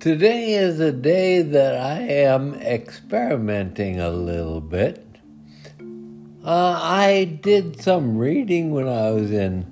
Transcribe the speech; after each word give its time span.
Today 0.00 0.54
is 0.54 0.80
a 0.80 0.92
day 0.92 1.42
that 1.42 1.76
I 1.76 2.00
am 2.00 2.54
experimenting 2.54 4.00
a 4.00 4.08
little 4.08 4.62
bit. 4.62 5.04
Uh, 6.42 6.80
I 6.82 7.38
did 7.42 7.82
some 7.82 8.16
reading 8.16 8.70
when 8.70 8.88
I 8.88 9.10
was 9.10 9.30
in 9.30 9.66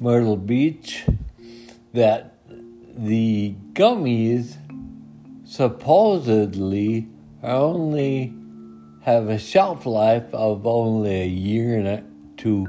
Myrtle 0.00 0.36
Beach 0.36 1.06
that 1.92 2.38
the 2.96 3.54
gummies 3.72 4.56
supposedly 5.44 7.06
only 7.44 8.34
have 9.02 9.28
a 9.28 9.38
shelf 9.38 9.86
life 9.86 10.34
of 10.34 10.66
only 10.66 11.22
a 11.22 11.28
year 11.28 11.78
and 11.78 11.86
a, 11.86 12.04
to 12.38 12.66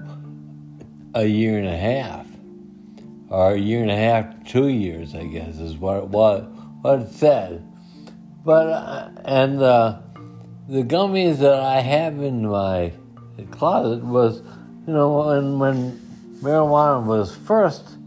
a 1.13 1.25
year 1.25 1.57
and 1.57 1.67
a 1.67 1.77
half 1.77 2.25
or 3.29 3.53
a 3.53 3.57
year 3.57 3.81
and 3.81 3.91
a 3.91 3.95
half 3.95 4.47
two 4.47 4.67
years, 4.67 5.13
I 5.15 5.25
guess, 5.25 5.57
is 5.57 5.77
what 5.77 5.97
it 5.97 6.07
was, 6.07 6.47
what 6.81 7.01
it 7.01 7.11
said. 7.11 7.65
But 8.43 8.67
uh, 8.67 9.09
and 9.25 9.59
the 9.59 10.01
the 10.67 10.83
gummies 10.83 11.37
that 11.39 11.59
I 11.59 11.81
have 11.81 12.21
in 12.21 12.47
my 12.47 12.93
closet 13.51 14.03
was, 14.03 14.41
you 14.87 14.93
know, 14.93 15.27
when 15.27 15.59
when 15.59 15.99
marijuana 16.41 17.05
was 17.05 17.35
first 17.35 17.97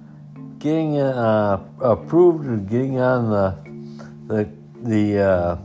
getting 0.58 0.98
uh, 0.98 1.62
approved 1.80 2.46
and 2.46 2.68
getting 2.68 2.98
on 2.98 3.30
the 3.30 4.34
the 4.34 4.48
the 4.88 5.18
uh, 5.20 5.56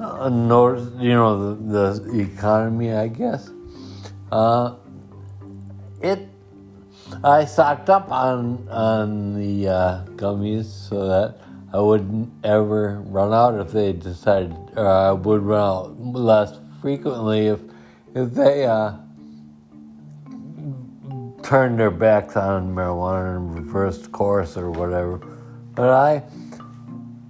uh, 0.00 0.30
you 0.98 1.14
know 1.14 1.54
the, 1.54 2.00
the 2.00 2.20
economy, 2.20 2.92
I 2.92 3.08
guess. 3.08 3.50
Uh, 4.30 4.76
it 6.00 6.31
I 7.24 7.44
stocked 7.44 7.88
up 7.88 8.10
on 8.10 8.66
on 8.68 9.34
the 9.38 9.68
uh, 9.68 10.04
gummies 10.16 10.64
so 10.64 11.06
that 11.06 11.36
I 11.72 11.78
wouldn't 11.78 12.32
ever 12.42 13.00
run 13.06 13.32
out 13.32 13.60
if 13.64 13.70
they 13.70 13.92
decided, 13.92 14.56
or 14.76 14.88
I 14.88 15.12
would 15.12 15.42
run 15.42 15.60
out 15.60 16.00
less 16.00 16.58
frequently 16.80 17.46
if 17.46 17.60
if 18.16 18.34
they 18.34 18.66
uh, 18.66 18.94
turned 21.44 21.78
their 21.78 21.92
backs 21.92 22.36
on 22.36 22.74
marijuana 22.74 23.36
and 23.36 23.54
reversed 23.54 24.10
course 24.10 24.56
or 24.56 24.72
whatever. 24.72 25.18
But 25.76 25.90
I 25.90 26.24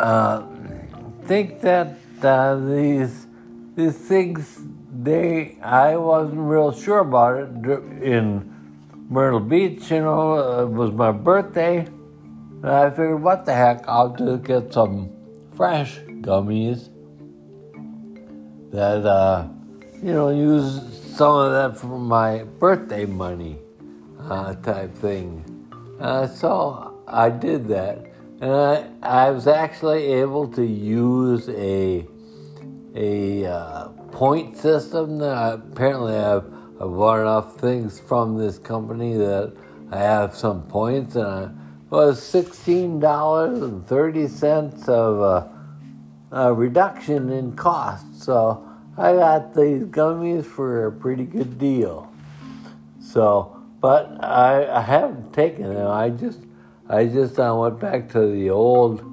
uh, 0.01 0.47
think 1.25 1.61
that 1.61 1.99
uh, 2.23 2.57
these 2.57 3.27
these 3.75 3.99
things 3.99 4.59
they 4.91 5.59
I 5.61 5.97
wasn't 5.99 6.41
real 6.41 6.73
sure 6.73 7.01
about 7.01 7.37
it 7.37 8.03
in 8.03 8.53
Myrtle 9.13 9.41
Beach, 9.41 9.91
you 9.91 10.01
know, 10.01 10.63
it 10.63 10.71
was 10.71 10.91
my 10.91 11.13
birthday. 11.13 11.81
And 11.81 12.67
I 12.67 12.89
figured, 12.89 13.23
what 13.23 13.45
the 13.45 13.53
heck, 13.53 13.87
I'll 13.87 14.17
just 14.17 14.45
get 14.45 14.73
some 14.73 15.11
fresh 15.55 15.99
gummies 16.23 16.89
that, 18.71 19.05
uh, 19.05 19.49
you 20.03 20.15
know, 20.15 20.31
use 20.31 20.81
some 21.15 21.35
of 21.35 21.53
that 21.53 21.79
for 21.79 21.99
my 21.99 22.45
birthday 22.59 23.05
money 23.05 23.59
uh, 24.19 24.55
type 24.55 24.95
thing. 24.95 25.45
Uh, 26.01 26.27
so 26.27 27.03
I 27.07 27.29
did 27.29 27.69
that. 27.69 27.99
And 28.41 28.51
I, 28.51 28.89
I 29.03 29.31
was 29.31 29.47
actually 29.47 30.05
able 30.05 30.49
to 30.53 30.65
use 30.65 31.51
a, 31.51 32.07
a 32.95 33.45
uh, 33.45 33.89
point 34.11 34.57
system 34.57 35.19
that 35.19 35.61
apparently 35.71 36.17
I've 36.17 36.62
I 36.81 36.85
bought 36.85 37.21
enough 37.21 37.57
things 37.57 38.01
from 38.01 38.37
this 38.37 38.59
company 38.59 39.17
that 39.17 39.53
I 39.91 39.99
have 39.99 40.35
some 40.35 40.63
points, 40.63 41.17
and 41.17 41.27
I 41.27 41.51
was 41.91 42.23
sixteen 42.23 42.99
dollars 42.99 43.63
and 43.63 43.87
thirty 43.87 44.27
cents 44.27 44.89
of 44.89 45.21
a, 45.21 46.37
a, 46.37 46.55
reduction 46.55 47.31
in 47.31 47.55
cost. 47.55 48.23
So 48.23 48.67
I 48.97 49.13
got 49.13 49.55
these 49.55 49.85
gummies 49.85 50.45
for 50.45 50.87
a 50.87 50.93
pretty 50.93 51.25
good 51.25 51.59
deal. 51.59 52.11
So, 53.01 53.63
but 53.81 54.25
I, 54.25 54.79
I 54.79 54.81
haven't 54.81 55.33
taken 55.33 55.75
them. 55.75 55.89
I 55.89 56.09
just 56.09 56.41
I 56.89 57.05
just 57.07 57.39
I 57.39 57.53
went 57.53 57.79
back 57.79 58.09
to 58.13 58.27
the 58.27 58.51
old 58.51 59.05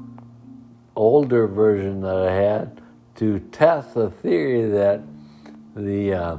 older 0.96 1.48
version 1.48 2.02
that 2.02 2.16
I 2.16 2.34
had 2.34 2.82
to 3.16 3.40
test 3.52 3.94
the 3.96 4.10
theory 4.10 4.70
that 4.70 5.02
the 5.76 6.14
uh, 6.14 6.38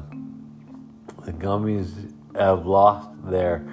the 1.24 1.32
gummies 1.32 2.12
have 2.36 2.66
lost 2.66 3.08
their 3.24 3.66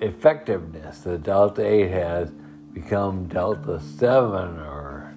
effectiveness. 0.00 1.00
The 1.00 1.18
Delta 1.18 1.66
8 1.66 1.90
has 1.90 2.30
become 2.72 3.26
Delta 3.28 3.80
7 3.80 4.58
or 4.58 5.14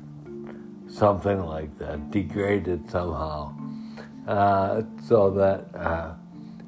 something 0.88 1.44
like 1.44 1.78
that, 1.80 2.12
degraded 2.12 2.90
somehow. 2.90 3.54
Uh, 4.28 4.84
so 5.06 5.32
that 5.32 5.74
uh, 5.76 6.14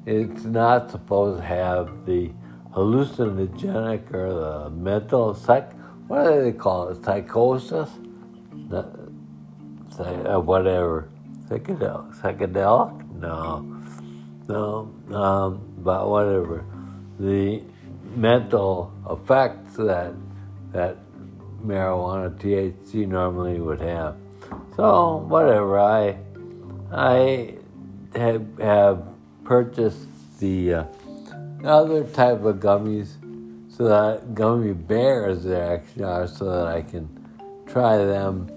it's 0.06 0.44
not 0.44 0.90
supposed 0.90 1.40
to 1.40 1.46
have 1.46 2.06
the 2.06 2.30
hallucinogenic 2.74 4.12
or 4.14 4.32
the 4.32 4.70
mental 4.70 5.34
psych. 5.34 5.72
What 6.06 6.24
do 6.24 6.42
they 6.42 6.52
call 6.52 6.88
it? 6.88 7.04
Psychosis? 7.04 7.90
Uh, 8.72 10.40
whatever. 10.40 11.10
Psychedelic? 11.48 12.20
Psychedelic? 12.20 13.20
No. 13.20 13.79
No, 14.50 14.90
um, 15.14 15.60
but 15.78 16.08
whatever. 16.08 16.64
The 17.20 17.62
mental 18.16 18.92
effects 19.08 19.76
that 19.76 20.12
that 20.72 20.96
marijuana 21.64 22.36
THC 22.36 23.06
normally 23.06 23.60
would 23.60 23.80
have. 23.80 24.16
So 24.74 25.18
whatever. 25.28 25.78
I 25.78 26.18
I 26.90 27.54
have, 28.16 28.58
have 28.58 29.06
purchased 29.44 30.08
the 30.40 30.74
uh, 30.74 30.84
other 31.62 32.02
type 32.02 32.42
of 32.42 32.56
gummies, 32.56 33.10
so 33.70 33.84
that 33.84 34.34
gummy 34.34 34.72
bears 34.72 35.44
there 35.44 35.74
actually 35.74 36.02
are, 36.02 36.26
so 36.26 36.46
that 36.46 36.66
I 36.66 36.82
can 36.82 37.08
try 37.68 37.98
them 37.98 38.50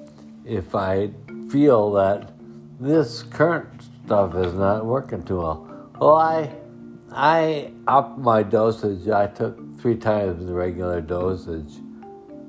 if 0.43 0.73
I 0.73 1.11
feel 1.51 1.91
that 1.91 2.31
this 2.79 3.21
current 3.21 3.83
stuff 4.05 4.33
is 4.35 4.55
not 4.55 4.87
working 4.87 5.21
too 5.21 5.37
well. 5.37 5.72
Well, 5.99 6.15
I 6.15 6.49
I 7.11 7.71
upped 7.87 8.17
my 8.17 8.41
dosage. 8.41 9.07
I 9.07 9.27
took 9.27 9.79
three 9.79 9.95
times 9.95 10.45
the 10.45 10.53
regular 10.53 11.01
dosage 11.01 11.71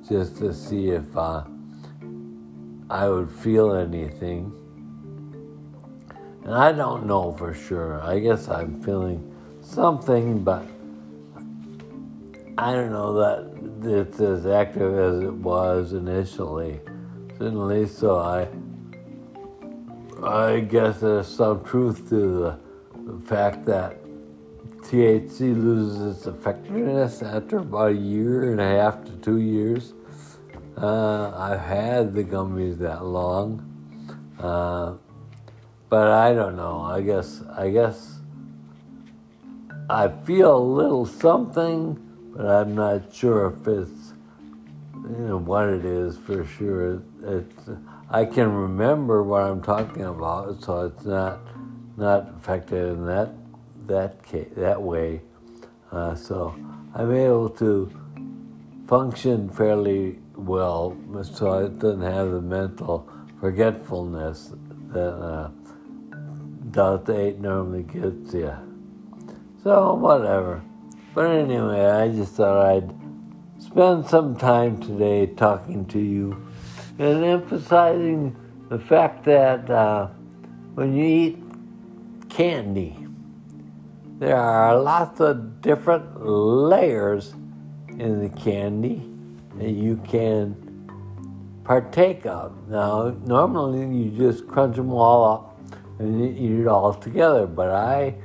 just 0.08 0.38
to 0.38 0.52
see 0.54 0.90
if 0.90 1.16
uh, 1.16 1.44
I 2.88 3.08
would 3.08 3.30
feel 3.30 3.74
anything. 3.74 4.52
And 6.44 6.54
I 6.54 6.72
don't 6.72 7.06
know 7.06 7.32
for 7.32 7.52
sure. 7.52 8.00
I 8.02 8.18
guess 8.18 8.48
I'm 8.48 8.82
feeling 8.82 9.34
something, 9.60 10.42
but 10.42 10.66
I 12.56 12.72
don't 12.72 12.92
know 12.92 13.12
that 13.14 13.90
it's 13.90 14.20
as 14.20 14.46
active 14.46 14.98
as 14.98 15.22
it 15.22 15.34
was 15.34 15.92
initially. 15.92 16.80
Certainly, 17.38 17.88
so 17.88 18.18
I 18.18 18.48
I 20.22 20.60
guess 20.60 21.00
there's 21.00 21.26
some 21.26 21.62
truth 21.64 22.08
to 22.08 22.38
the 22.38 22.58
the 23.06 23.20
fact 23.26 23.64
that 23.66 23.98
THC 24.82 25.40
loses 25.40 26.16
its 26.16 26.26
effectiveness 26.26 27.22
after 27.22 27.58
about 27.58 27.92
a 27.92 27.94
year 27.94 28.50
and 28.50 28.60
a 28.60 28.66
half 28.66 29.04
to 29.04 29.12
two 29.16 29.38
years. 29.38 29.92
Uh, 30.76 31.32
I've 31.36 31.60
had 31.60 32.14
the 32.14 32.24
gummies 32.24 32.78
that 32.78 33.04
long, 33.04 33.62
uh, 34.38 34.94
but 35.88 36.08
I 36.08 36.34
don't 36.34 36.56
know. 36.56 36.80
I 36.80 37.00
guess 37.00 37.42
I 37.56 37.70
guess 37.70 38.18
I 39.88 40.08
feel 40.08 40.56
a 40.56 40.58
little 40.58 41.06
something, 41.06 41.98
but 42.34 42.46
I'm 42.46 42.74
not 42.74 43.14
sure 43.14 43.46
if 43.46 43.68
it's 43.68 44.12
you 44.94 45.26
know 45.28 45.38
what 45.38 45.68
it 45.68 45.84
is 45.84 46.18
for 46.18 46.44
sure. 46.44 47.02
It's 47.22 47.70
I 48.10 48.24
can 48.24 48.52
remember 48.52 49.22
what 49.22 49.42
I'm 49.42 49.62
talking 49.62 50.04
about, 50.04 50.62
so 50.62 50.86
it's 50.86 51.04
not 51.04 51.38
not 51.96 52.28
affected 52.36 52.88
in 52.92 53.06
that 53.06 53.30
that 53.86 54.22
case, 54.22 54.48
that 54.56 54.80
way. 54.80 55.20
Uh, 55.92 56.14
so 56.14 56.54
I'm 56.94 57.14
able 57.14 57.50
to 57.50 57.90
function 58.88 59.48
fairly 59.48 60.18
well, 60.36 60.96
so 61.22 61.52
I 61.52 61.62
didn't 61.68 62.02
have 62.02 62.30
the 62.30 62.40
mental 62.40 63.08
forgetfulness 63.40 64.52
that 64.88 65.12
uh, 65.12 65.50
Delta 66.70 67.18
8 67.18 67.40
normally 67.40 67.82
gets 67.84 68.34
you. 68.34 68.52
So, 69.62 69.94
whatever. 69.94 70.62
But 71.14 71.30
anyway, 71.30 71.86
I 71.86 72.08
just 72.08 72.34
thought 72.34 72.66
I'd 72.66 72.94
spend 73.58 74.06
some 74.06 74.36
time 74.36 74.80
today 74.80 75.26
talking 75.26 75.86
to 75.86 75.98
you 75.98 76.44
and 76.98 77.24
emphasizing 77.24 78.36
the 78.68 78.78
fact 78.78 79.24
that 79.24 79.70
uh, 79.70 80.08
when 80.74 80.94
you 80.96 81.04
eat 81.04 81.43
candy. 82.34 82.98
there 84.18 84.36
are 84.36 84.76
lots 84.76 85.20
of 85.20 85.60
different 85.60 86.26
layers 86.26 87.32
in 87.90 88.20
the 88.20 88.28
candy 88.28 89.08
that 89.54 89.70
you 89.70 89.96
can 89.98 90.56
partake 91.62 92.26
of. 92.26 92.68
Now, 92.68 93.10
normally 93.24 93.86
you 93.96 94.10
just 94.10 94.48
crunch 94.48 94.74
them 94.74 94.90
all 94.90 95.32
up 95.32 95.60
and 96.00 96.36
eat 96.36 96.62
it 96.62 96.66
all 96.66 96.92
together, 96.92 97.46
but 97.46 97.70
I 97.70 98.16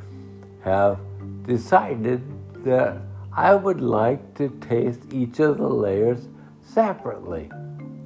have 0.64 1.00
decided 1.44 2.24
that 2.66 2.98
I 3.32 3.54
would 3.54 3.80
like 3.80 4.34
to 4.38 4.50
taste 4.60 5.02
each 5.14 5.40
of 5.40 5.60
the 5.60 5.70
layers 5.70 6.28
separately. 6.64 7.52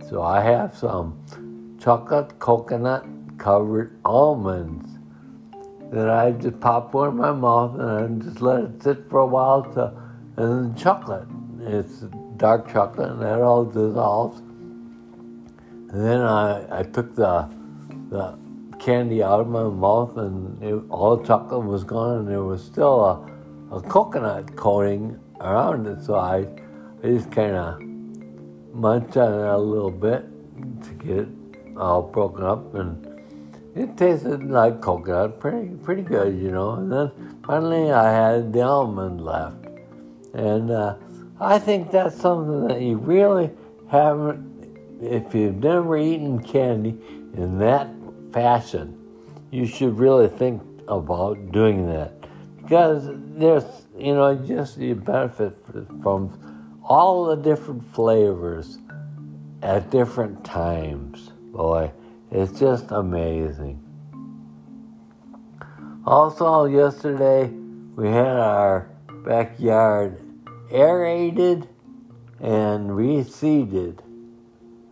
So 0.10 0.22
I 0.22 0.42
have 0.42 0.76
some 0.76 1.78
chocolate 1.80 2.40
coconut 2.40 3.06
covered 3.38 3.98
almonds 4.04 4.93
that 5.94 6.10
I 6.10 6.32
just 6.32 6.60
pop 6.60 6.96
one 6.96 7.10
in 7.10 7.18
my 7.18 7.32
mouth 7.32 7.80
and 7.80 8.24
I 8.24 8.26
just 8.26 8.42
let 8.42 8.64
it 8.64 8.82
sit 8.82 9.08
for 9.08 9.20
a 9.20 9.28
while 9.28 9.62
to, 9.74 9.94
and 10.38 10.74
then 10.74 10.76
chocolate. 10.76 11.28
It's 11.60 12.06
dark 12.38 12.72
chocolate 12.74 13.12
and 13.12 13.22
that 13.22 13.42
all 13.42 13.64
dissolves. 13.64 14.40
And 14.40 16.04
then 16.04 16.22
I, 16.22 16.80
I 16.80 16.84
took 16.84 17.14
the, 17.14 17.48
the 18.10 18.36
candy 18.80 19.22
out 19.22 19.40
of 19.42 19.48
my 19.48 19.66
mouth 19.66 20.18
and 20.18 20.64
it, 20.64 20.84
all 20.90 21.16
the 21.16 21.28
chocolate 21.28 21.64
was 21.64 21.84
gone 21.84 22.22
and 22.22 22.28
there 22.28 22.42
was 22.42 22.64
still 22.64 23.06
a, 23.06 23.76
a 23.76 23.82
coconut 23.84 24.56
coating 24.56 25.20
around 25.42 25.86
it. 25.86 26.04
So 26.04 26.16
I, 26.16 26.48
I 27.04 27.08
just 27.08 27.32
kind 27.32 27.56
of 27.56 27.80
munched 28.74 29.16
on 29.16 29.32
it 29.32 29.46
a 29.46 29.58
little 29.60 29.92
bit 29.92 30.26
to 30.86 30.90
get 31.06 31.18
it 31.20 31.28
all 31.78 32.02
broken 32.02 32.44
up 32.44 32.74
and 32.74 33.13
it 33.76 33.98
tasted 33.98 34.50
like 34.50 34.82
coconut, 34.82 35.40
pretty 35.40 35.70
pretty 35.84 36.04
good, 36.04 36.38
you 36.38 36.52
know. 36.52 36.72
And 36.72 36.92
then 36.92 37.40
finally 37.46 37.92
I 37.92 38.12
had 38.12 38.54
the 38.54 38.62
almond 38.62 39.22
left. 39.22 39.66
And 40.34 40.72
uh, 40.72 40.96
I 41.40 41.60
think 41.60 41.92
that's 41.92 42.16
something 42.16 42.68
that 42.68 42.82
you 42.82 42.98
really 42.98 43.52
haven't, 43.90 45.00
if 45.02 45.36
you've 45.36 45.58
never 45.58 45.98
eaten 45.98 46.42
candy 46.42 46.98
in 47.36 47.60
that 47.60 47.88
fashion, 48.32 48.98
you 49.52 49.66
should 49.66 49.98
really 49.98 50.28
think 50.28 50.62
about 50.88 51.52
doing 51.52 51.88
that. 51.88 52.14
Because 52.62 53.10
there's, 53.36 53.66
you 53.98 54.16
know, 54.16 54.36
just 54.36 54.78
you 54.78 54.96
benefit 54.96 55.56
from 56.02 56.80
all 56.84 57.26
the 57.26 57.36
different 57.36 57.84
flavors 57.94 58.80
at 59.62 59.90
different 59.92 60.44
times. 60.44 61.32
Boy, 61.52 61.92
it's 62.34 62.60
just 62.60 62.90
amazing. 62.90 63.80
Also, 66.04 66.66
yesterday 66.66 67.46
we 67.96 68.08
had 68.08 68.26
our 68.26 68.90
backyard 69.24 70.20
aerated 70.72 71.68
and 72.40 72.90
reseeded. 72.90 74.00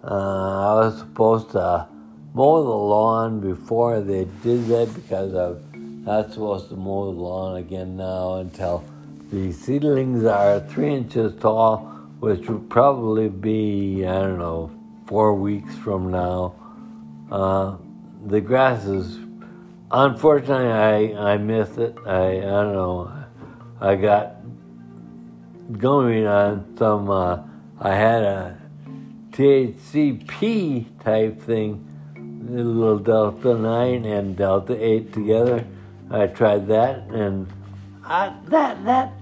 Uh, 0.03 0.07
I 0.07 0.85
was 0.85 0.99
supposed 0.99 1.49
to 1.51 1.87
mow 2.35 2.63
the 2.63 2.69
lawn 2.69 3.39
before 3.39 4.01
they 4.01 4.25
did 4.43 4.67
that 4.67 4.93
because 4.93 5.33
I'm 5.33 6.05
not 6.05 6.31
supposed 6.31 6.69
to 6.69 6.75
mow 6.75 7.11
the 7.11 7.19
lawn 7.19 7.57
again 7.57 7.97
now 7.97 8.35
until 8.35 8.83
the 9.31 9.51
seedlings 9.51 10.25
are 10.25 10.59
three 10.59 10.93
inches 10.93 11.33
tall, 11.41 11.79
which 12.19 12.47
would 12.47 12.69
probably 12.69 13.29
be, 13.29 14.05
I 14.05 14.21
don't 14.21 14.37
know, 14.37 14.69
four 15.07 15.33
weeks 15.33 15.75
from 15.77 16.11
now. 16.11 16.60
Uh, 17.31 17.77
the 18.25 18.41
grass 18.41 18.83
is, 18.85 19.17
unfortunately, 19.89 20.67
I, 21.15 21.33
I 21.33 21.37
missed 21.37 21.77
it. 21.77 21.97
I, 22.05 22.39
I 22.39 22.41
don't 22.41 22.73
know. 22.73 23.11
I 23.79 23.95
got 23.95 24.35
going 25.77 26.27
on 26.27 26.75
some, 26.77 27.09
uh, 27.09 27.39
I 27.79 27.95
had 27.95 28.23
a 28.23 28.57
THCP 29.31 31.01
type 31.03 31.41
thing, 31.41 31.87
a 32.17 32.51
little 32.51 32.99
Delta 32.99 33.55
9 33.55 34.05
and 34.05 34.35
Delta 34.35 34.85
8 34.85 35.13
together. 35.13 35.65
I 36.09 36.27
tried 36.27 36.67
that 36.67 37.07
and 37.07 37.47
I, 38.03 38.35
that, 38.49 38.83
that 38.83 39.13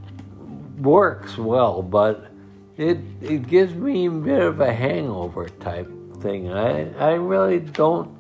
works 0.80 1.38
well, 1.38 1.84
but 1.84 2.32
it, 2.76 2.98
it 3.22 3.48
gives 3.48 3.76
me 3.76 4.08
a 4.08 4.12
bit 4.12 4.42
of 4.42 4.60
a 4.62 4.74
hangover 4.74 5.48
type 5.48 5.92
thing. 6.20 6.52
I, 6.52 6.92
I 6.98 7.14
really 7.14 7.60
don't 7.60 8.16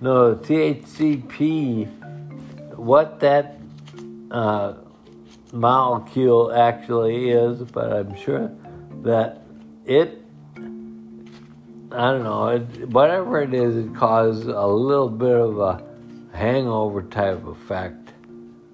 know 0.00 0.34
THCP, 0.34 1.86
what 2.76 3.20
that 3.20 3.58
uh, 4.30 4.74
molecule 5.52 6.52
actually 6.52 7.30
is, 7.30 7.62
but 7.62 7.92
I'm 7.92 8.16
sure 8.16 8.50
that 9.02 9.42
it, 9.84 10.22
I 10.56 12.10
don't 12.12 12.22
know, 12.22 12.48
it, 12.48 12.88
whatever 12.88 13.42
it 13.42 13.54
is, 13.54 13.76
it 13.76 13.94
causes 13.94 14.46
a 14.46 14.66
little 14.66 15.08
bit 15.08 15.36
of 15.36 15.58
a 15.58 15.82
hangover 16.32 17.02
type 17.02 17.44
effect 17.46 18.12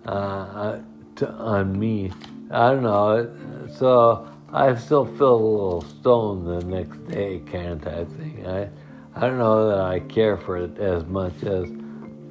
uh, 0.07 0.11
uh 0.11 0.81
to, 1.17 1.29
on 1.33 1.79
me. 1.79 2.13
I 2.51 2.71
don't 2.71 2.83
know. 2.83 3.67
So 3.79 4.29
I 4.57 4.75
still 4.77 5.05
feel 5.05 5.35
a 5.35 5.37
little 5.37 5.83
stoned 5.83 6.47
the 6.47 6.65
next 6.65 6.97
day, 7.09 7.37
of 7.37 7.83
type 7.83 8.09
thing. 8.13 8.47
I, 8.47 8.71
I 9.15 9.21
don't 9.21 9.37
know 9.37 9.69
that 9.69 9.81
I 9.81 10.01
care 10.01 10.39
for 10.39 10.57
it 10.57 10.79
as 10.79 11.05
much 11.05 11.43
as 11.43 11.69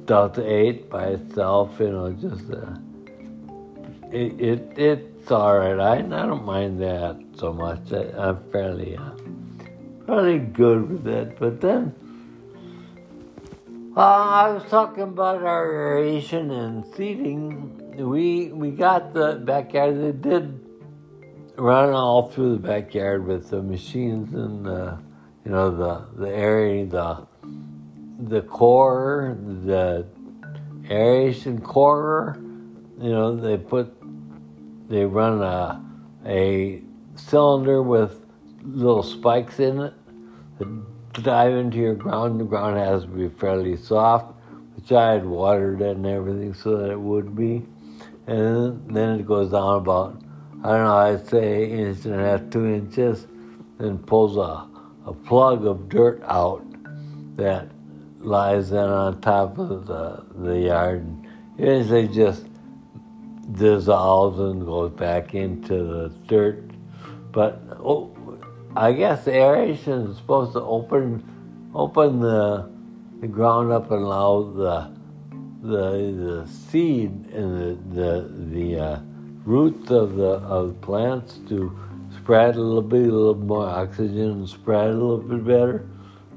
Delta 0.06 0.44
8 0.44 0.90
by 0.90 1.04
itself, 1.04 1.78
you 1.78 1.92
know, 1.92 2.10
just. 2.10 2.50
Uh, 2.50 2.78
it, 4.10 4.40
it 4.40 4.72
it's 4.76 5.30
all 5.30 5.56
right. 5.56 5.78
I, 5.78 5.98
I 5.98 6.26
don't 6.26 6.44
mind 6.44 6.80
that 6.82 7.16
so 7.36 7.52
much. 7.52 7.92
I, 7.92 8.30
am 8.30 8.50
fairly 8.50 8.96
uh, 8.96 9.10
fairly 10.06 10.38
good 10.40 10.90
with 10.90 11.06
it. 11.06 11.38
But 11.38 11.60
then 11.60 11.94
uh, 13.96 14.00
I 14.00 14.50
was 14.50 14.64
talking 14.68 15.04
about 15.04 15.44
our 15.44 15.70
aeration 15.70 16.50
and 16.50 16.84
seeding. 16.96 17.94
We 17.96 18.48
we 18.48 18.72
got 18.72 19.14
the 19.14 19.40
backyard. 19.44 20.00
They 20.00 20.12
did 20.12 20.65
run 21.56 21.90
all 21.90 22.30
through 22.30 22.52
the 22.56 22.68
backyard 22.68 23.26
with 23.26 23.50
the 23.50 23.62
machines 23.62 24.32
and 24.34 24.64
the 24.64 24.98
you 25.44 25.50
know 25.50 25.70
the 25.70 26.06
the 26.20 26.28
area 26.28 26.86
the 26.86 27.26
the 28.28 28.42
core 28.42 29.36
the 29.64 30.06
aeration 30.90 31.60
core 31.60 32.38
you 32.98 33.10
know, 33.10 33.36
they 33.36 33.58
put, 33.58 33.94
they 34.88 35.04
run 35.04 35.42
a, 35.42 35.82
a 36.24 36.82
cylinder 37.14 37.82
with 37.82 38.24
little 38.62 39.02
spikes 39.02 39.60
in 39.60 39.80
it 39.80 39.94
that 40.58 41.22
dive 41.22 41.52
into 41.52 41.76
your 41.76 41.94
ground. 41.94 42.40
The 42.40 42.44
ground 42.44 42.78
has 42.78 43.02
to 43.02 43.08
be 43.08 43.28
fairly 43.28 43.76
soft, 43.76 44.34
which 44.76 44.92
I 44.92 45.12
had 45.12 45.26
watered 45.26 45.82
it 45.82 45.96
and 45.96 46.06
everything 46.06 46.54
so 46.54 46.78
that 46.78 46.90
it 46.90 46.98
would 46.98 47.36
be. 47.36 47.66
And 48.26 48.94
then 48.94 49.20
it 49.20 49.26
goes 49.26 49.50
down 49.50 49.76
about, 49.76 50.22
I 50.64 50.70
don't 50.70 50.84
know, 50.84 50.96
I'd 50.96 51.26
say 51.28 51.70
inch 51.70 52.04
and 52.06 52.14
a 52.14 52.24
half, 52.24 52.50
two 52.50 52.66
inches, 52.66 53.26
and 53.78 54.04
pulls 54.06 54.36
a, 54.36 54.66
a 55.06 55.12
plug 55.12 55.66
of 55.66 55.88
dirt 55.88 56.22
out 56.24 56.64
that 57.36 57.68
lies 58.18 58.70
then 58.70 58.88
on 58.88 59.20
top 59.20 59.58
of 59.58 59.86
the, 59.86 60.24
the 60.34 60.58
yard. 60.58 61.00
And 61.00 61.26
usually 61.58 62.08
just 62.08 62.46
dissolves 63.52 64.38
and 64.40 64.64
goes 64.64 64.90
back 64.92 65.34
into 65.34 65.74
the 65.74 66.08
dirt. 66.26 66.70
But 67.32 67.60
oh, 67.78 68.12
I 68.74 68.92
guess 68.92 69.28
aeration 69.28 70.10
is 70.10 70.16
supposed 70.16 70.52
to 70.54 70.60
open 70.60 71.70
open 71.74 72.20
the, 72.20 72.70
the 73.20 73.28
ground 73.28 73.70
up 73.70 73.90
and 73.90 74.02
allow 74.02 74.42
the 74.42 74.96
the 75.62 76.12
the 76.12 76.48
seed 76.48 77.10
and 77.32 77.58
the 77.94 78.00
the, 78.00 78.28
the 78.50 78.80
uh, 78.80 79.00
roots 79.46 79.90
of 79.90 80.16
the 80.16 80.32
of 80.56 80.78
plants 80.82 81.38
to 81.48 81.76
spread 82.14 82.56
a 82.56 82.60
little 82.60 82.82
bit, 82.82 83.02
a 83.02 83.04
little 83.04 83.34
more 83.34 83.66
oxygen, 83.66 84.30
and 84.32 84.48
spread 84.48 84.88
a 84.88 84.92
little 84.92 85.18
bit 85.18 85.44
better. 85.44 85.88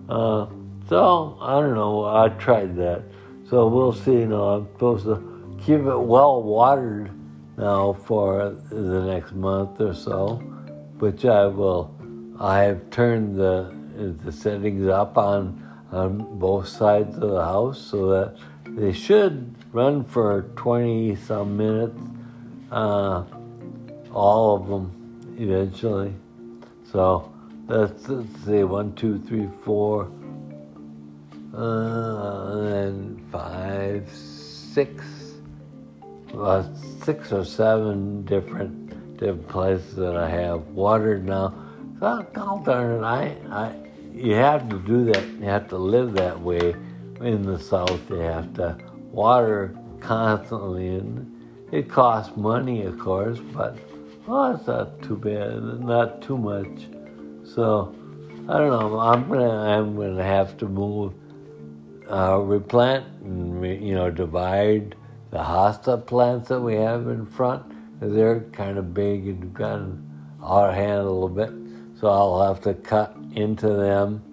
Uh, 0.07 0.47
so 0.87 1.37
I 1.41 1.59
don't 1.59 1.75
know. 1.75 2.05
I 2.05 2.29
tried 2.29 2.77
that. 2.77 3.03
So 3.49 3.67
we'll 3.67 3.93
see. 3.93 4.13
You 4.13 4.27
know, 4.27 4.43
I'm 4.49 4.67
supposed 4.73 5.05
to 5.05 5.57
keep 5.59 5.81
it 5.81 5.99
well 5.99 6.41
watered 6.43 7.11
now 7.57 7.93
for 7.93 8.51
the 8.69 9.03
next 9.05 9.33
month 9.33 9.81
or 9.81 9.93
so, 9.93 10.35
which 10.99 11.25
I 11.25 11.45
will. 11.47 11.93
I 12.39 12.59
have 12.59 12.89
turned 12.89 13.37
the 13.37 13.75
the 14.23 14.31
settings 14.31 14.87
up 14.87 15.17
on 15.17 15.65
on 15.91 16.39
both 16.39 16.67
sides 16.67 17.17
of 17.17 17.29
the 17.31 17.43
house 17.43 17.79
so 17.79 18.09
that 18.09 18.37
they 18.77 18.93
should 18.93 19.55
run 19.71 20.03
for 20.03 20.43
20 20.55 21.15
some 21.15 21.57
minutes, 21.57 21.99
uh, 22.71 23.23
all 24.13 24.55
of 24.55 24.67
them 24.67 25.35
eventually. 25.37 26.13
So 26.91 27.31
let's 27.67 28.05
see, 28.45 28.63
one, 28.63 28.93
two, 28.95 29.19
three, 29.19 29.47
four, 29.63 30.11
uh, 31.53 32.57
and 32.61 33.21
five, 33.31 34.09
six, 34.09 35.03
uh, 36.33 36.63
six 37.03 37.31
or 37.31 37.43
seven 37.43 38.23
different 38.23 39.17
different 39.17 39.47
places 39.49 39.95
that 39.95 40.15
I 40.15 40.29
have 40.29 40.67
watered 40.67 41.25
now. 41.25 41.53
So, 41.99 42.25
God 42.33 42.65
darn 42.65 43.03
it, 43.03 43.05
I, 43.05 43.35
I, 43.51 43.75
you 44.13 44.33
have 44.33 44.69
to 44.69 44.79
do 44.79 45.05
that. 45.11 45.23
You 45.23 45.45
have 45.45 45.67
to 45.69 45.77
live 45.77 46.13
that 46.13 46.39
way 46.39 46.73
in 47.19 47.43
the 47.43 47.59
South. 47.59 48.09
You 48.09 48.17
have 48.17 48.53
to 48.53 48.77
water 49.11 49.75
constantly, 49.99 50.87
and 50.87 51.38
it 51.71 51.89
costs 51.89 52.35
money, 52.35 52.83
of 52.83 52.99
course, 52.99 53.39
but 53.53 53.77
well, 54.25 54.55
it's 54.55 54.67
not 54.67 55.01
too 55.01 55.15
bad, 55.15 55.81
not 55.81 56.21
too 56.21 56.37
much. 56.37 56.87
So 57.43 57.95
I 58.47 58.57
don't 58.57 58.69
know. 58.69 58.99
I'm 58.99 59.27
gonna 59.27 59.49
I'm 59.49 59.95
gonna 59.95 60.23
have 60.23 60.57
to 60.57 60.67
move, 60.67 61.13
uh, 62.09 62.39
replant, 62.39 63.05
and 63.23 63.63
you 63.83 63.95
know 63.95 64.09
divide 64.09 64.95
the 65.31 65.37
hosta 65.37 66.03
plants 66.05 66.49
that 66.49 66.59
we 66.59 66.75
have 66.75 67.07
in 67.07 67.25
front. 67.25 67.63
They're 67.99 68.41
kind 68.51 68.77
of 68.77 68.93
big 68.93 69.27
and 69.27 69.53
gotten 69.53 70.09
of 70.41 70.73
hand 70.73 70.99
a 70.99 71.03
little 71.03 71.29
bit. 71.29 71.51
So 71.99 72.07
I'll 72.07 72.47
have 72.47 72.61
to 72.61 72.73
cut 72.73 73.15
into 73.35 73.67
them 73.69 74.23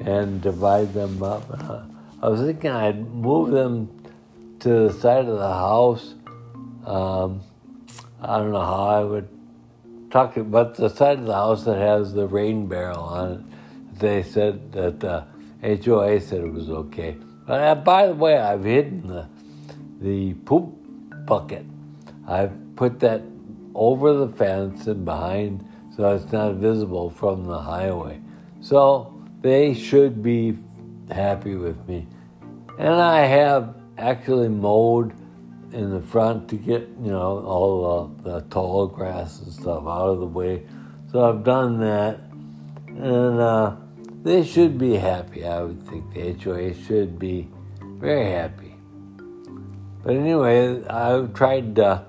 and 0.00 0.40
divide 0.40 0.94
them 0.94 1.22
up. 1.22 1.44
Uh, 1.50 1.82
I 2.22 2.28
was 2.28 2.40
thinking 2.40 2.70
I'd 2.70 3.12
move 3.12 3.50
them 3.50 3.90
to 4.60 4.88
the 4.88 4.92
side 4.92 5.26
of 5.26 5.38
the 5.38 5.52
house. 5.52 6.14
Um, 6.86 7.42
I 8.20 8.38
don't 8.38 8.52
know 8.52 8.60
how 8.60 8.86
I 8.86 9.04
would 9.04 9.28
talk 10.10 10.36
about 10.36 10.74
the 10.74 10.88
side 10.88 11.18
of 11.18 11.26
the 11.26 11.34
house 11.34 11.64
that 11.64 11.78
has 11.78 12.12
the 12.12 12.26
rain 12.26 12.66
barrel 12.66 13.00
on 13.00 13.32
it. 13.32 13.98
They 13.98 14.22
said 14.22 14.72
that 14.72 15.00
the 15.00 15.24
HOA 15.62 16.20
said 16.20 16.40
it 16.40 16.52
was 16.52 16.70
okay. 16.70 17.16
But 17.46 17.60
uh, 17.60 17.74
by 17.76 18.06
the 18.06 18.14
way, 18.14 18.36
I've 18.38 18.64
hidden 18.64 19.06
the 19.08 19.28
the 20.00 20.34
poop 20.34 20.72
bucket. 21.26 21.64
I've 22.26 22.52
put 22.76 22.98
that 23.00 23.22
over 23.74 24.12
the 24.14 24.28
fence 24.28 24.86
and 24.86 25.04
behind 25.04 25.64
so 25.96 26.14
it's 26.14 26.32
not 26.32 26.54
visible 26.54 27.10
from 27.10 27.44
the 27.44 27.58
highway. 27.58 28.20
So 28.60 29.14
they 29.40 29.74
should 29.74 30.22
be 30.22 30.56
happy 31.10 31.54
with 31.54 31.86
me. 31.86 32.06
And 32.78 32.94
I 32.94 33.20
have 33.20 33.74
actually 33.98 34.48
mowed 34.48 35.12
in 35.72 35.90
the 35.90 36.00
front 36.00 36.48
to 36.50 36.56
get, 36.56 36.82
you 37.02 37.10
know, 37.10 37.44
all 37.44 38.14
the, 38.24 38.30
the 38.30 38.40
tall 38.48 38.86
grass 38.86 39.40
and 39.40 39.52
stuff 39.52 39.84
out 39.86 40.08
of 40.08 40.20
the 40.20 40.26
way. 40.26 40.64
So 41.10 41.28
I've 41.28 41.44
done 41.44 41.80
that. 41.80 42.20
And 42.88 43.40
uh, 43.40 43.76
they 44.22 44.44
should 44.44 44.78
be 44.78 44.94
happy. 44.94 45.46
I 45.46 45.62
would 45.62 45.82
think 45.86 46.12
the 46.14 46.32
HOA 46.32 46.74
should 46.74 47.18
be 47.18 47.48
very 47.80 48.30
happy. 48.30 48.74
But 50.02 50.16
anyway, 50.16 50.84
I've 50.86 51.32
tried 51.32 51.78
uh, 51.78 52.02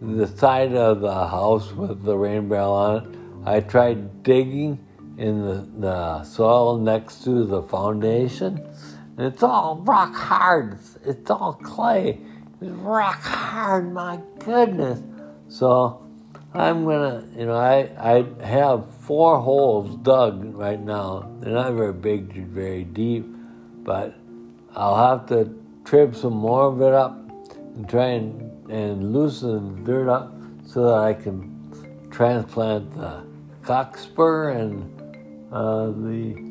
the 0.00 0.26
side 0.26 0.74
of 0.74 1.00
the 1.00 1.12
house 1.12 1.72
with 1.72 2.02
the 2.02 2.16
rain 2.16 2.48
barrel 2.48 2.72
on 2.72 2.96
it. 2.96 3.18
I 3.46 3.60
tried 3.60 4.22
digging 4.22 4.84
in 5.16 5.44
the, 5.44 5.68
the 5.78 6.24
soil 6.24 6.78
next 6.78 7.24
to 7.24 7.44
the 7.44 7.62
foundation. 7.62 8.64
And 9.16 9.26
it's 9.26 9.42
all 9.42 9.82
rock 9.84 10.14
hard. 10.14 10.74
It's, 10.74 10.98
it's 11.04 11.30
all 11.30 11.54
clay. 11.54 12.20
Rock 12.60 13.20
hard, 13.22 13.92
my 13.92 14.18
goodness. 14.40 15.00
So 15.48 16.04
I'm 16.52 16.84
gonna, 16.84 17.24
you 17.36 17.46
know, 17.46 17.54
I, 17.54 17.88
I 17.98 18.44
have 18.44 18.90
four 19.02 19.38
holes 19.38 19.96
dug 20.02 20.56
right 20.56 20.80
now. 20.80 21.30
They're 21.40 21.52
not 21.52 21.74
very 21.74 21.92
big, 21.92 22.34
they're 22.34 22.44
very 22.44 22.82
deep, 22.84 23.26
but 23.84 24.14
I'll 24.74 24.96
have 24.96 25.28
to 25.28 25.56
trip 25.84 26.16
some 26.16 26.34
more 26.34 26.66
of 26.66 26.80
it 26.82 26.94
up 26.94 27.16
and 27.76 27.88
try 27.88 28.06
and, 28.06 28.70
and 28.70 29.12
loosen 29.12 29.84
the 29.84 29.92
dirt 29.92 30.08
up 30.08 30.34
so 30.66 30.84
that 30.86 30.98
I 30.98 31.14
can 31.14 32.08
transplant 32.10 32.92
the 32.94 33.24
cockspur 33.62 34.50
and 34.50 35.52
uh, 35.52 35.86
the 35.86 36.48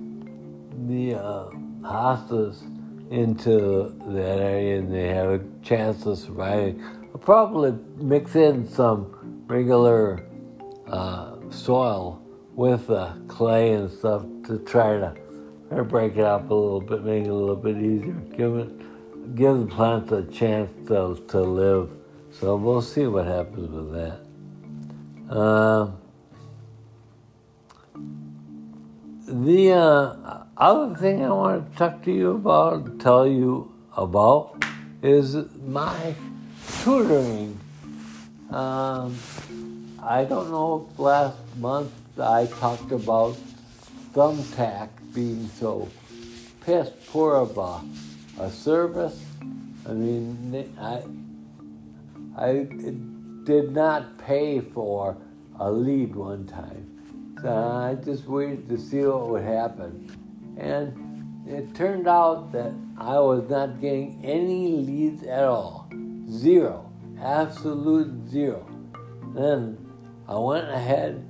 the 0.87 1.15
uh, 1.15 1.49
hostas 1.81 2.61
into 3.11 3.95
that 4.07 4.39
area 4.39 4.79
and 4.79 4.93
they 4.93 5.07
have 5.07 5.29
a 5.29 5.41
chance 5.63 6.05
of 6.05 6.17
surviving. 6.17 6.83
I'll 7.13 7.19
probably 7.19 7.77
mix 7.97 8.35
in 8.35 8.67
some 8.67 9.43
regular 9.47 10.25
uh, 10.87 11.35
soil 11.49 12.21
with 12.53 12.87
the 12.87 13.13
clay 13.27 13.73
and 13.73 13.91
stuff 13.91 14.25
to 14.47 14.59
try 14.59 14.97
to, 14.97 15.15
try 15.69 15.77
to 15.77 15.83
break 15.83 16.17
it 16.17 16.23
up 16.23 16.49
a 16.49 16.53
little 16.53 16.81
bit, 16.81 17.03
make 17.03 17.25
it 17.25 17.29
a 17.29 17.33
little 17.33 17.55
bit 17.55 17.77
easier, 17.77 18.13
give 18.35 18.57
it, 18.57 19.35
give 19.35 19.59
the 19.59 19.65
plants 19.67 20.11
a 20.11 20.23
chance 20.23 20.69
to, 20.87 21.23
to 21.27 21.41
live. 21.41 21.91
So 22.31 22.55
we'll 22.55 22.81
see 22.81 23.07
what 23.07 23.25
happens 23.25 23.69
with 23.69 23.93
that. 23.93 25.33
Uh, 25.33 25.91
the 29.27 29.73
uh, 29.73 30.43
other 30.55 30.95
thing 30.95 31.23
I 31.23 31.29
want 31.29 31.71
to 31.71 31.77
talk 31.77 32.01
to 32.03 32.11
you 32.11 32.31
about, 32.31 32.99
tell 33.01 33.27
you 33.27 33.69
about, 33.95 34.63
is 35.03 35.35
my 35.65 36.15
tutoring. 36.81 37.59
Um, 38.49 39.17
I 40.01 40.23
don't 40.23 40.49
know 40.49 40.87
if 40.89 40.97
last 40.97 41.35
month 41.57 41.91
I 42.17 42.45
talked 42.45 42.93
about 42.93 43.35
Thumbtack 44.13 44.87
being 45.13 45.49
so 45.59 45.89
piss 46.61 46.89
poor 47.07 47.35
of 47.35 47.57
a, 47.57 47.81
a 48.41 48.49
service. 48.49 49.21
I 49.85 49.91
mean, 49.91 50.73
I, 50.79 51.03
I 52.41 52.53
did 53.43 53.73
not 53.73 54.17
pay 54.19 54.61
for 54.61 55.17
a 55.59 55.69
lead 55.69 56.15
one 56.15 56.47
time. 56.47 56.96
So 57.41 57.49
I 57.49 57.95
just 58.03 58.25
waited 58.25 58.67
to 58.69 58.77
see 58.77 59.03
what 59.03 59.29
would 59.29 59.43
happen. 59.43 60.09
And 60.57 61.45
it 61.47 61.75
turned 61.75 62.07
out 62.07 62.51
that 62.51 62.73
I 62.97 63.19
was 63.19 63.47
not 63.49 63.79
getting 63.79 64.19
any 64.23 64.77
leads 64.77 65.23
at 65.23 65.43
all. 65.43 65.87
Zero. 66.29 66.91
Absolute 67.21 68.27
zero. 68.27 68.67
Then 69.35 69.77
I 70.27 70.37
went 70.39 70.67
ahead. 70.69 71.23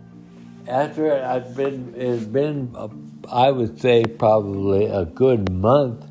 After 0.68 1.08
it 1.08 1.24
had 1.24 1.56
been, 1.56 1.94
it 1.96 2.20
had 2.20 2.34
been, 2.34 2.74
a, 2.76 2.90
I 3.30 3.52
would 3.52 3.80
say, 3.80 4.04
probably 4.06 4.86
a 4.86 5.06
good 5.06 5.52
month. 5.52 6.06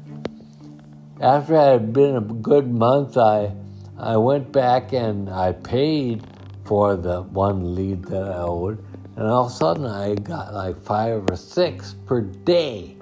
After 1.21 1.55
it 1.55 1.73
had 1.73 1.93
been 1.93 2.17
a 2.17 2.21
good 2.21 2.71
month, 2.71 3.17
I, 3.17 3.53
I 3.99 4.19
went 4.19 4.53
back 4.53 4.93
and 4.93 5.31
I 5.31 5.53
paid 5.53 6.23
for 6.65 6.97
the 6.97 7.23
one 7.23 7.75
lead 7.75 8.05
that 8.07 8.25
I 8.25 8.39
owed. 8.39 8.85
And 9.17 9.27
all 9.27 9.47
of 9.47 9.53
a 9.53 9.55
sudden, 9.55 9.87
I 9.87 10.15
got 10.15 10.53
like 10.53 10.81
five 10.83 11.25
or 11.31 11.37
six 11.37 11.95
per 12.07 12.21
day 12.21 12.97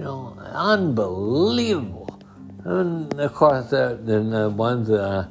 you 0.00 0.06
know, 0.06 0.34
unbelievable. 0.40 2.18
And 2.64 3.12
of 3.20 3.34
course, 3.34 3.68
then 3.68 4.30
the 4.30 4.48
ones 4.48 4.88
that, 4.88 5.02
uh, 5.02 5.26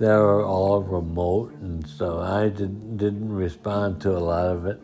that 0.00 0.16
were 0.16 0.44
all 0.44 0.82
remote 0.82 1.52
and 1.60 1.86
so 1.86 2.18
I 2.18 2.48
didn't, 2.48 2.96
didn't 2.96 3.32
respond 3.32 4.00
to 4.02 4.10
a 4.10 4.18
lot 4.18 4.46
of 4.46 4.66
it. 4.66 4.80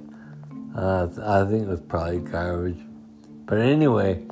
Uh, 0.77 1.09
I 1.21 1.51
think 1.51 1.65
it 1.65 1.69
was 1.69 1.81
probably 1.81 2.21
garbage. 2.21 2.79
But 3.47 3.59
anyway, 3.59 4.25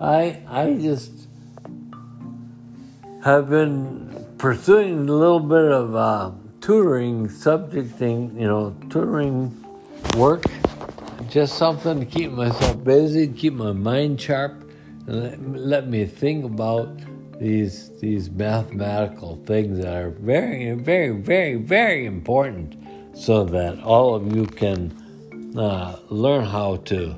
I, 0.00 0.42
I 0.48 0.74
just 0.74 1.28
have 3.22 3.48
been 3.48 4.26
pursuing 4.38 5.08
a 5.08 5.12
little 5.12 5.38
bit 5.38 5.70
of 5.70 5.94
uh, 5.94 6.32
tutoring, 6.60 7.28
subjecting, 7.28 8.36
you 8.36 8.48
know, 8.48 8.76
tutoring 8.90 9.61
work 10.16 10.44
just 11.32 11.56
something 11.56 12.00
to 12.00 12.04
keep 12.04 12.30
myself 12.30 12.84
busy, 12.84 13.26
keep 13.26 13.54
my 13.54 13.72
mind 13.72 14.20
sharp, 14.20 14.70
and 15.06 15.56
let, 15.56 15.88
me 15.88 16.04
think 16.04 16.44
about 16.44 17.00
these 17.40 17.90
these 18.00 18.30
mathematical 18.30 19.42
things 19.46 19.78
that 19.78 19.96
are 19.96 20.10
very, 20.10 20.72
very, 20.74 21.10
very, 21.10 21.54
very 21.56 22.04
important, 22.04 22.76
so 23.16 23.44
that 23.44 23.80
all 23.80 24.14
of 24.14 24.34
you 24.36 24.44
can 24.46 24.92
uh, 25.56 25.98
learn 26.10 26.44
how 26.44 26.76
to 26.76 27.16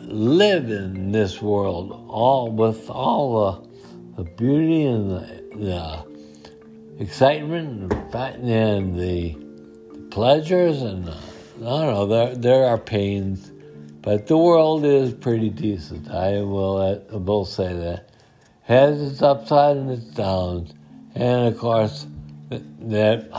live 0.00 0.70
in 0.70 1.10
this 1.10 1.40
world, 1.40 1.92
all 2.08 2.50
with 2.50 2.90
all 2.90 3.64
the, 4.16 4.22
the 4.22 4.30
beauty 4.32 4.84
and 4.84 5.10
the, 5.10 5.44
the 5.56 7.02
excitement 7.02 7.90
and 8.14 8.94
the, 8.98 9.34
the 9.92 9.98
pleasures 10.10 10.82
and 10.82 11.06
the, 11.06 11.16
I 11.56 11.60
don't 11.60 11.94
know. 11.94 12.06
There 12.06 12.34
there 12.34 12.66
are 12.66 12.78
pains, 12.78 13.52
but 14.02 14.26
the 14.26 14.36
world 14.36 14.84
is 14.84 15.14
pretty 15.14 15.50
decent. 15.50 16.10
I 16.10 16.40
will 16.40 17.00
I 17.12 17.16
will 17.16 17.44
say 17.44 17.72
that 17.72 18.10
has 18.62 19.00
its 19.00 19.22
upside 19.22 19.76
and 19.76 19.88
its 19.90 20.06
downs, 20.06 20.74
and 21.14 21.46
of 21.46 21.56
course 21.56 22.06
that 22.50 23.30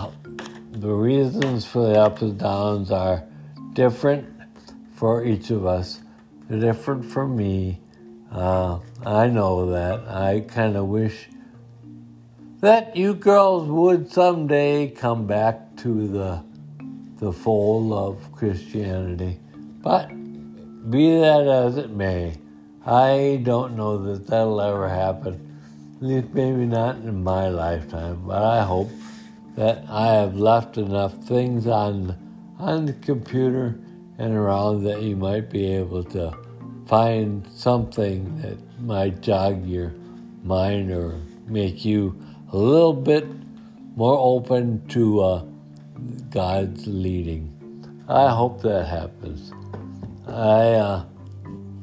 the 0.71 0.93
reasons 0.93 1.65
for 1.65 1.87
the 1.87 1.99
ups 1.99 2.21
and 2.21 2.39
downs 2.39 2.89
are 2.89 3.23
different 3.73 4.27
for 4.93 5.25
each 5.25 5.49
of 5.49 5.65
us. 5.65 5.99
They're 6.47 6.59
different 6.59 7.11
for 7.11 7.27
me. 7.27 7.81
Uh, 8.31 8.79
I 9.05 9.27
know 9.27 9.71
that. 9.71 10.07
I 10.07 10.39
kind 10.47 10.77
of 10.77 10.85
wish 10.87 11.27
that 12.61 12.95
you 12.95 13.13
girls 13.13 13.67
would 13.67 14.09
someday 14.09 14.89
come 14.89 15.27
back 15.27 15.75
to 15.77 16.07
the 16.07 16.43
the 17.25 17.33
fold 17.33 17.91
of 17.91 18.31
Christianity. 18.33 19.39
But 19.81 20.09
be 20.91 21.17
that 21.17 21.47
as 21.47 21.77
it 21.77 21.89
may, 21.89 22.37
I 22.85 23.41
don't 23.41 23.75
know 23.75 23.97
that 24.05 24.27
that'll 24.27 24.61
ever 24.61 24.87
happen. 24.87 25.41
At 25.97 26.03
least 26.03 26.27
maybe 26.33 26.67
not 26.67 26.97
in 26.97 27.23
my 27.23 27.49
lifetime, 27.49 28.21
but 28.27 28.43
I 28.43 28.63
hope 28.63 28.91
that 29.55 29.85
I 29.89 30.13
have 30.13 30.35
left 30.35 30.77
enough 30.77 31.15
things 31.23 31.65
on 31.65 32.15
on 32.59 32.85
the 32.85 32.93
computer 32.93 33.79
and 34.19 34.33
around 34.35 34.83
that 34.83 35.01
you 35.01 35.15
might 35.15 35.49
be 35.49 35.65
able 35.73 36.03
to 36.03 36.31
find 36.85 37.45
something 37.55 38.39
that 38.41 38.57
might 38.81 39.19
jog 39.21 39.65
your 39.65 39.93
mind 40.43 40.91
or 40.91 41.19
make 41.47 41.83
you 41.83 42.15
a 42.53 42.57
little 42.57 42.93
bit 42.93 43.25
more 43.95 44.17
open 44.19 44.87
to 44.89 45.21
uh, 45.21 45.45
God's 46.29 46.85
leading. 46.87 47.51
I 48.07 48.29
hope 48.29 48.61
that 48.61 48.85
happens. 48.87 49.51
I 50.27 50.73
uh, 50.73 51.05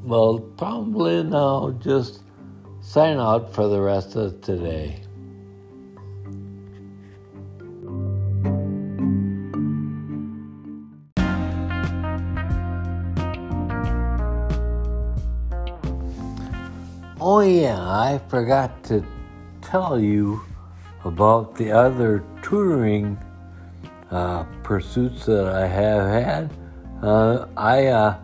will 0.03 0.41
probably 0.41 1.23
now 1.23 1.71
just 1.81 2.23
sign 2.81 3.19
out 3.19 3.55
for 3.55 3.69
the 3.69 3.81
rest 3.81 4.17
of 4.17 4.41
today. 4.41 5.01
Oh, 17.25 17.41
yeah, 17.41 17.79
I 17.81 18.21
forgot 18.29 18.83
to 18.85 19.05
tell 19.61 19.99
you 19.99 20.43
about 21.05 21.55
the 21.55 21.71
other 21.71 22.25
tutoring 22.43 23.17
uh, 24.13 24.45
pursuits 24.63 25.25
that 25.25 25.47
I 25.47 25.67
have 25.67 26.09
had. 26.09 26.51
Uh, 27.03 27.47
I 27.57 27.87
uh, 27.87 28.19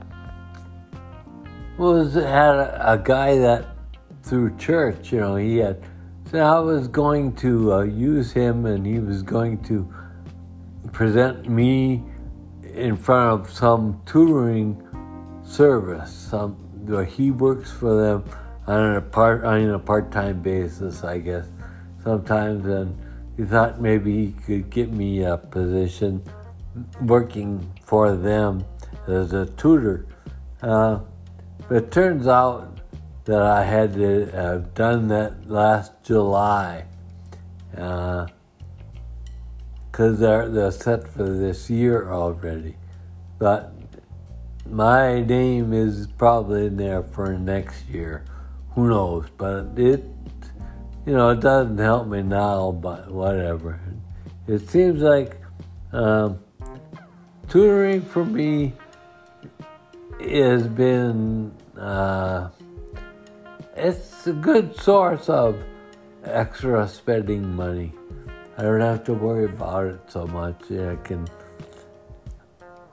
was 1.79 2.15
had 2.15 2.55
a, 2.55 2.93
a, 2.93 2.99
guy 2.99 3.39
that 3.39 3.67
through 4.23 4.57
church, 4.59 5.11
you 5.11 5.19
know, 5.19 5.37
he 5.37 5.57
had. 5.57 5.83
So 6.31 6.39
I 6.41 6.61
was 6.61 6.89
going 6.89 7.35
to 7.37 7.73
uh, 7.73 7.83
use 7.85 8.31
him, 8.31 8.67
and 8.67 8.87
he 8.87 8.99
was 9.01 9.23
going 9.23 9.63
to 9.65 9.93
present 10.93 11.49
me 11.49 12.03
in 12.75 12.95
front 12.95 13.41
of 13.41 13.51
some 13.51 14.03
tutoring 14.05 14.87
service. 15.43 16.13
Some 16.13 16.57
he 17.07 17.31
works 17.31 17.73
for 17.73 17.97
them 17.97 18.25
on 18.67 18.97
a 18.97 19.01
part 19.01 19.45
on 19.45 19.71
a 19.71 19.79
part-time 19.79 20.43
basis, 20.43 21.03
I 21.03 21.19
guess. 21.19 21.47
Sometimes, 22.05 22.67
and 22.67 22.97
he 23.39 23.45
thought 23.45 23.81
maybe 23.81 24.27
he 24.27 24.33
could 24.33 24.69
get 24.69 24.93
me 24.93 25.23
a 25.23 25.39
position 25.39 26.23
working 27.01 27.73
for 27.85 28.15
them 28.15 28.67
as 29.07 29.33
a 29.33 29.47
tutor. 29.47 30.05
Uh, 30.61 30.99
but 31.69 31.85
it 31.85 31.91
turns 31.91 32.27
out 32.27 32.81
that 33.25 33.41
I 33.41 33.65
had 33.65 33.95
to 33.95 34.27
have 34.27 34.75
done 34.75 35.09
that 35.09 35.49
last 35.49 35.93
July 36.03 36.85
because 37.71 38.29
uh, 39.99 40.17
they're, 40.17 40.49
they're 40.49 40.71
set 40.73 41.09
for 41.09 41.23
this 41.23 41.71
year 41.71 42.13
already. 42.13 42.77
But 43.39 43.73
my 44.67 45.23
name 45.23 45.73
is 45.73 46.09
probably 46.19 46.67
in 46.67 46.77
there 46.77 47.03
for 47.03 47.33
next 47.39 47.87
year 47.87 48.25
who 48.79 48.89
knows? 48.89 49.27
But 49.37 49.77
it, 49.77 50.05
you 51.09 51.15
know, 51.15 51.31
it 51.31 51.41
doesn't 51.41 51.79
help 51.79 52.07
me 52.07 52.21
now, 52.21 52.71
but 52.71 53.11
whatever. 53.11 53.81
It 54.47 54.69
seems 54.69 55.01
like 55.01 55.41
um, 55.91 56.39
tutoring 57.49 58.03
for 58.03 58.27
me 58.27 58.75
has 60.21 60.69
been, 60.69 61.51
uh, 61.81 62.51
it's 63.75 64.27
a 64.27 64.35
good 64.35 64.79
source 64.79 65.31
of 65.31 65.57
extra 66.25 66.87
spending 66.87 67.55
money. 67.57 67.95
I 68.59 68.63
don't 68.65 68.83
have 68.83 69.03
to 69.05 69.15
worry 69.15 69.47
about 69.47 69.87
it 69.87 70.01
so 70.09 70.27
much. 70.27 70.61
I 70.71 70.97
can 70.97 71.27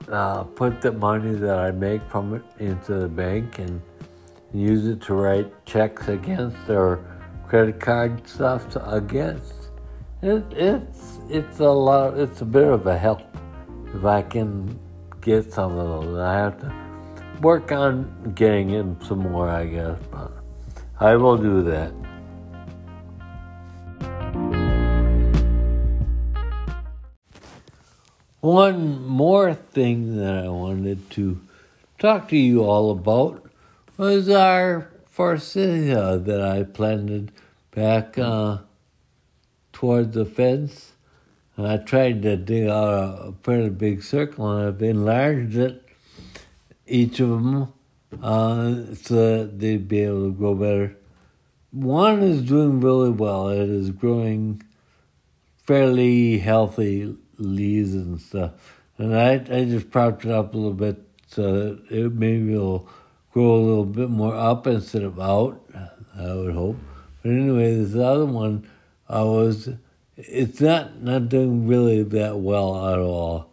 uh, 0.08 0.44
put 0.44 0.80
the 0.80 0.92
money 0.92 1.34
that 1.34 1.58
I 1.58 1.70
make 1.70 2.00
from 2.08 2.32
it 2.32 2.44
into 2.60 2.94
the 2.94 3.08
bank 3.08 3.58
and 3.58 3.82
use 4.54 4.86
it 4.86 5.02
to 5.02 5.12
write 5.12 5.66
checks 5.66 6.08
against 6.08 6.70
or 6.70 7.04
credit 7.48 7.80
card 7.80 8.28
stuff 8.28 8.68
to, 8.70 8.90
against. 8.90 9.70
It, 10.22 10.44
it's 10.52 11.18
it's 11.28 11.60
a 11.60 11.68
lot. 11.68 12.18
It's 12.18 12.40
a 12.40 12.44
bit 12.44 12.68
of 12.68 12.86
a 12.86 12.98
help 12.98 13.22
if 13.94 14.04
I 14.04 14.22
can 14.22 14.78
get 15.20 15.52
some 15.52 15.78
of 15.78 16.04
those. 16.04 16.18
I 16.18 16.34
have 16.34 16.60
to 16.60 16.72
work 17.40 17.72
on 17.72 18.32
getting 18.34 18.70
in 18.70 19.00
some 19.02 19.18
more, 19.18 19.48
I 19.48 19.66
guess, 19.66 19.98
but 20.10 20.32
I 20.98 21.16
will 21.16 21.36
do 21.36 21.62
that. 21.64 21.92
One 28.40 29.04
more 29.06 29.54
thing 29.54 30.16
that 30.18 30.44
I 30.44 30.48
wanted 30.48 31.10
to 31.12 31.40
talk 31.98 32.28
to 32.28 32.36
you 32.36 32.62
all 32.62 32.92
about 32.92 33.50
was 33.96 34.28
our 34.28 34.88
forsythia 35.16 36.18
that 36.18 36.42
I 36.42 36.62
planted 36.62 37.32
back 37.70 38.18
uh, 38.18 38.58
the 39.72 40.30
fence. 40.30 40.92
And 41.56 41.66
I 41.66 41.78
tried 41.78 42.20
to 42.20 42.36
dig 42.36 42.68
out 42.68 42.88
a, 42.88 43.22
a 43.28 43.32
pretty 43.32 43.70
big 43.70 44.02
circle 44.02 44.50
and 44.50 44.68
I've 44.68 44.82
enlarged 44.82 45.56
it, 45.56 45.82
each 46.86 47.18
of 47.20 47.30
them, 47.30 47.72
uh, 48.22 48.94
so 48.94 49.38
that 49.38 49.58
they'd 49.58 49.88
be 49.88 50.00
able 50.00 50.26
to 50.26 50.32
grow 50.32 50.54
better. 50.54 50.96
One 51.70 52.22
is 52.22 52.42
doing 52.42 52.80
really 52.80 53.08
well. 53.08 53.48
It 53.48 53.70
is 53.70 53.92
growing 53.92 54.62
fairly 55.56 56.38
healthy 56.38 57.16
leaves 57.38 57.94
and 57.94 58.20
stuff. 58.20 58.52
And 58.98 59.16
I, 59.16 59.32
I 59.32 59.64
just 59.64 59.90
propped 59.90 60.26
it 60.26 60.30
up 60.30 60.52
a 60.52 60.58
little 60.58 60.74
bit 60.74 61.02
so 61.26 61.52
that 61.52 61.84
it 61.90 62.12
maybe 62.12 62.54
will 62.54 62.86
grow 63.36 63.54
a 63.54 63.66
little 63.68 63.84
bit 63.84 64.08
more 64.08 64.34
up 64.34 64.66
instead 64.66 65.02
of 65.02 65.20
out, 65.20 65.60
I 66.16 66.32
would 66.32 66.54
hope. 66.54 66.78
But 67.22 67.32
anyway, 67.32 67.76
this 67.76 67.94
other 67.94 68.24
one, 68.24 68.66
I 69.10 69.24
was, 69.24 69.68
it's 70.16 70.58
not, 70.62 71.02
not 71.02 71.28
doing 71.28 71.68
really 71.68 72.02
that 72.02 72.38
well 72.38 72.90
at 72.90 72.98
all. 72.98 73.52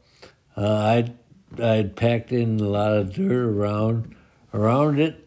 Uh, 0.55 0.73
I'd, 0.73 1.13
I'd 1.61 1.97
packed 1.97 2.31
in 2.31 2.61
a 2.61 2.63
lot 2.63 2.93
of 2.93 3.13
dirt 3.13 3.45
around, 3.45 4.15
around 4.53 5.01
it. 5.01 5.19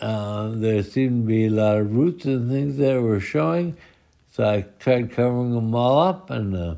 Uh, 0.00 0.50
there 0.50 0.84
seemed 0.84 1.24
to 1.24 1.26
be 1.26 1.46
a 1.46 1.50
lot 1.50 1.78
of 1.78 1.92
roots 1.92 2.24
and 2.24 2.48
things 2.48 2.76
that 2.76 3.02
were 3.02 3.18
showing. 3.18 3.76
So 4.30 4.48
I 4.48 4.66
tried 4.78 5.10
covering 5.10 5.56
them 5.56 5.74
all 5.74 5.98
up, 5.98 6.30
and 6.30 6.54
uh, 6.54 6.74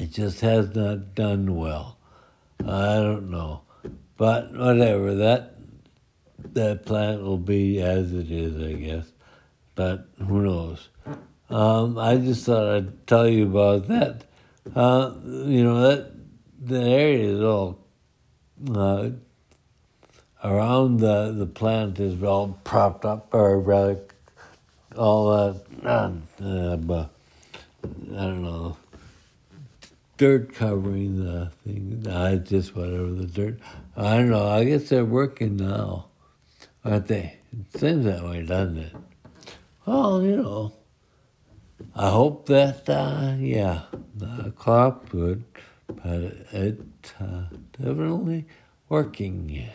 it 0.00 0.10
just 0.10 0.40
has 0.40 0.74
not 0.74 1.14
done 1.14 1.54
well. 1.54 1.96
I 2.58 2.96
don't 2.96 3.30
know. 3.30 3.62
But 4.16 4.52
whatever, 4.52 5.14
that 5.14 5.55
that 6.54 6.86
plant 6.86 7.22
will 7.22 7.38
be 7.38 7.80
as 7.80 8.12
it 8.12 8.30
is, 8.30 8.62
I 8.62 8.72
guess. 8.72 9.06
But 9.74 10.08
who 10.18 10.42
knows? 10.42 10.88
Um, 11.48 11.98
I 11.98 12.16
just 12.16 12.46
thought 12.46 12.68
I'd 12.68 13.06
tell 13.06 13.28
you 13.28 13.46
about 13.46 13.88
that. 13.88 14.24
Uh, 14.74 15.12
you 15.24 15.62
know 15.62 15.80
that 15.88 16.12
the 16.60 16.80
area 16.80 17.36
is 17.36 17.40
all 17.40 17.78
uh, 18.74 19.10
around 20.42 20.98
the 20.98 21.32
the 21.32 21.46
plant 21.46 22.00
is 22.00 22.20
all 22.22 22.58
propped 22.64 23.04
up, 23.04 23.32
or 23.32 23.60
rather, 23.60 24.00
all 24.96 25.30
that. 25.30 25.62
Uh, 25.84 26.92
uh, 26.92 27.06
I 27.84 28.24
don't 28.24 28.42
know 28.42 28.76
dirt 30.16 30.54
covering 30.54 31.24
the 31.24 31.50
thing. 31.64 32.06
I 32.10 32.36
just 32.36 32.74
whatever 32.74 33.10
the 33.10 33.26
dirt. 33.26 33.58
I 33.96 34.16
don't 34.16 34.30
know. 34.30 34.48
I 34.48 34.64
guess 34.64 34.88
they're 34.88 35.04
working 35.04 35.56
now 35.56 36.06
aren't 36.86 37.08
they? 37.08 37.38
It 37.52 37.80
seems 37.80 38.04
that 38.04 38.24
way, 38.24 38.42
doesn't 38.42 38.78
it? 38.78 38.96
Well, 39.84 40.22
you 40.22 40.36
know, 40.36 40.72
I 41.94 42.10
hope 42.10 42.46
that, 42.46 42.88
uh, 42.88 43.34
yeah, 43.38 43.82
the 44.14 44.52
clock 44.52 45.12
would, 45.12 45.44
but 45.88 46.22
it 46.52 46.80
uh, 47.20 47.44
definitely 47.78 48.46
working. 48.88 49.68